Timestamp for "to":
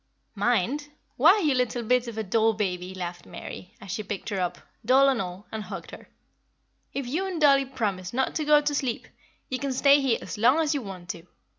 8.33-8.43, 8.61-8.73, 11.09-11.27